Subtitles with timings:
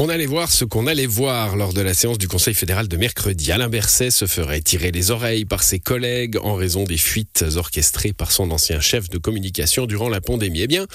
[0.00, 2.96] On allait voir ce qu'on allait voir lors de la séance du Conseil fédéral de
[2.96, 3.50] mercredi.
[3.50, 8.12] Alain Berset se ferait tirer les oreilles par ses collègues en raison des fuites orchestrées
[8.12, 10.60] par son ancien chef de communication durant la pandémie.
[10.60, 10.86] Eh bien,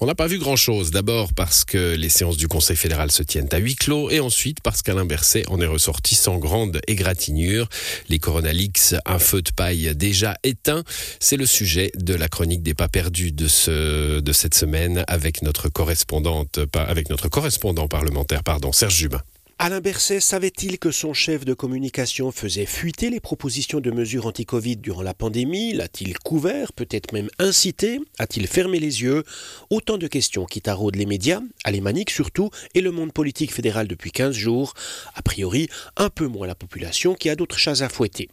[0.00, 0.92] on n'a pas vu grand-chose.
[0.92, 4.60] D'abord parce que les séances du Conseil fédéral se tiennent à huis clos et ensuite
[4.60, 7.68] parce qu'Alain Berset en est ressorti sans grande égratignure.
[8.10, 10.84] Les Coronalix, un feu de paille déjà éteint.
[11.18, 15.42] C'est le sujet de la chronique des pas perdus de, ce, de cette semaine avec
[15.42, 19.18] notre correspondante, avec notre correspondant parlementaire pardon, Serge Jubin.
[19.64, 24.78] Alain Berset savait-il que son chef de communication faisait fuiter les propositions de mesures anti-Covid
[24.78, 25.72] durant la pandémie?
[25.72, 28.00] L'a-t-il couvert, peut-être même incité?
[28.18, 29.22] A-t-il fermé les yeux?
[29.70, 34.10] Autant de questions qui taraudent les médias, alémaniques surtout, et le monde politique fédéral depuis
[34.10, 34.74] 15 jours.
[35.14, 38.30] A priori, un peu moins la population qui a d'autres chats à fouetter.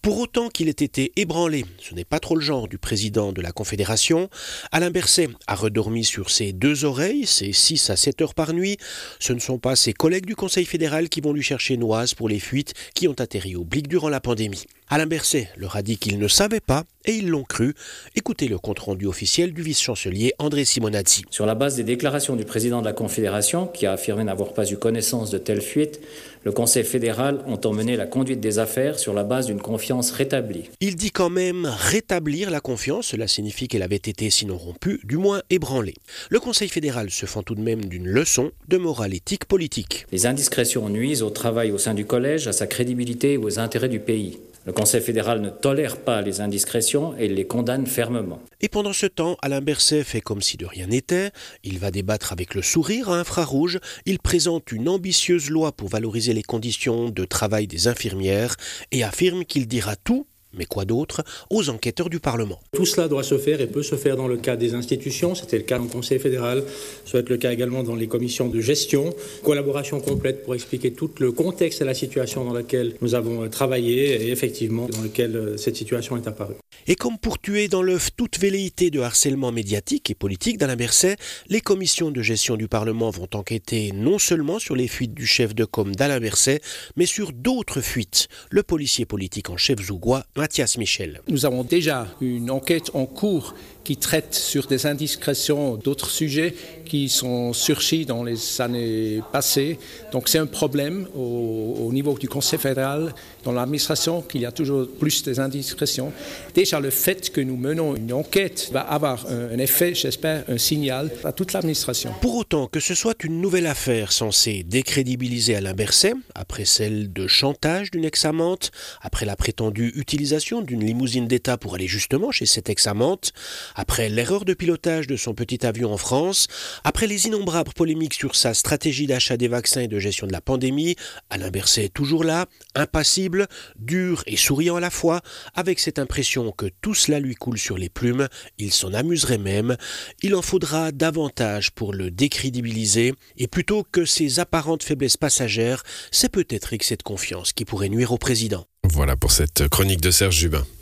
[0.00, 3.40] Pour autant qu'il ait été ébranlé, ce n'est pas trop le genre du président de
[3.40, 4.28] la Confédération,
[4.72, 8.78] Alain Berset a redormi sur ses deux oreilles, ses 6 à 7 heures par nuit.
[9.20, 12.30] Ce ne sont pas ses collègues du Conseil fédéral qui vont lui chercher Noise pour
[12.30, 14.64] les fuites qui ont atterri au Blic durant la pandémie.
[14.94, 17.72] Alain Berset leur a dit qu'il ne savait pas et ils l'ont cru.
[18.14, 21.24] Écoutez le compte-rendu officiel du vice-chancelier André Simonazzi.
[21.30, 24.70] Sur la base des déclarations du président de la Confédération, qui a affirmé n'avoir pas
[24.70, 25.98] eu connaissance de telles fuites,
[26.44, 30.64] le Conseil fédéral ont emmené la conduite des affaires sur la base d'une confiance rétablie.
[30.80, 35.16] Il dit quand même rétablir la confiance, cela signifie qu'elle avait été sinon rompue, du
[35.16, 35.94] moins ébranlée.
[36.28, 40.04] Le Conseil fédéral se fend tout de même d'une leçon de morale éthique politique.
[40.12, 43.88] Les indiscrétions nuisent au travail au sein du collège, à sa crédibilité et aux intérêts
[43.88, 44.38] du pays.
[44.64, 48.40] Le Conseil fédéral ne tolère pas les indiscrétions et les condamne fermement.
[48.60, 51.32] Et pendant ce temps, Alain Berset fait comme si de rien n'était.
[51.64, 53.80] Il va débattre avec le sourire à infrarouge.
[54.06, 58.56] Il présente une ambitieuse loi pour valoriser les conditions de travail des infirmières
[58.92, 62.60] et affirme qu'il dira tout mais quoi d'autre, aux enquêteurs du Parlement?
[62.72, 65.58] Tout cela doit se faire et peut se faire dans le cadre des institutions, c'était
[65.58, 66.62] le cas dans le Conseil fédéral,
[67.04, 70.92] ça va être le cas également dans les commissions de gestion, collaboration complète pour expliquer
[70.92, 75.36] tout le contexte et la situation dans laquelle nous avons travaillé et effectivement dans lequel
[75.36, 76.54] euh, cette situation est apparue.
[76.86, 81.16] Et comme pour tuer dans l'œuf toute velléité de harcèlement médiatique et politique d'Alain Berset,
[81.48, 85.54] les commissions de gestion du Parlement vont enquêter non seulement sur les fuites du chef
[85.54, 86.60] de com d'Alain Berset,
[86.96, 88.28] mais sur d'autres fuites.
[88.50, 91.20] Le policier politique en chef zougois, Mathias Michel.
[91.28, 93.54] Nous avons déjà une enquête en cours
[93.84, 96.54] qui traite sur des indiscrétions d'autres sujets
[96.84, 99.78] qui sont surchis dans les années passées.
[100.12, 104.52] Donc c'est un problème au, au, niveau du Conseil fédéral, dans l'administration, qu'il y a
[104.52, 106.12] toujours plus des indiscrétions.
[106.54, 110.58] Déjà le fait que nous menons une enquête va avoir un, un effet, j'espère, un
[110.58, 112.12] signal à toute l'administration.
[112.20, 117.26] Pour autant que ce soit une nouvelle affaire censée décrédibiliser Alain Berset, après celle de
[117.26, 118.70] chantage d'une ex-amante,
[119.00, 123.32] après la prétendue utilisation d'une limousine d'État pour aller justement chez cette ex-amante,
[123.74, 126.48] après l'erreur de pilotage de son petit avion en France,
[126.84, 130.40] après les innombrables polémiques sur sa stratégie d'achat des vaccins et de gestion de la
[130.40, 130.96] pandémie,
[131.30, 133.46] Alain Berset est toujours là, impassible,
[133.76, 135.20] dur et souriant à la fois,
[135.54, 138.28] avec cette impression que tout cela lui coule sur les plumes,
[138.58, 139.76] il s'en amuserait même,
[140.22, 146.28] il en faudra davantage pour le décrédibiliser, et plutôt que ses apparentes faiblesses passagères, c'est
[146.28, 148.66] peut-être excès de confiance qui pourrait nuire au président.
[148.84, 150.66] Voilà pour cette chronique de Serge Jubin.